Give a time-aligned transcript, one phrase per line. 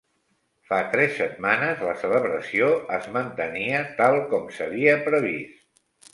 [0.69, 5.63] Fa tres setmanes, la celebració es mantenia tal com s'havia previst.